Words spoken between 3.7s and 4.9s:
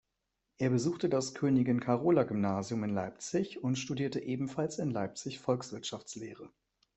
studierte ebenfalls in